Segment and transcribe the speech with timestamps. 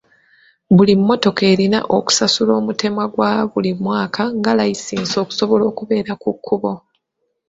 [0.75, 6.73] Buli mmotoka erina okusasula omutemwa gwa buli mwaka nga layisinsi okusobola okubeera ku kkubo.